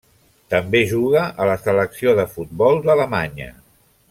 També 0.53 0.79
juga 0.93 1.25
a 1.43 1.47
la 1.51 1.59
selecció 1.67 2.17
de 2.23 2.27
futbol 2.35 2.83
d'Alemanya. 2.89 3.53